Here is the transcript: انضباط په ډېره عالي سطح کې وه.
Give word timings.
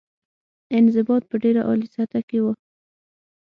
انضباط 0.79 1.23
په 1.29 1.35
ډېره 1.43 1.61
عالي 1.67 1.87
سطح 1.95 2.21
کې 2.29 2.39
وه. 2.43 2.53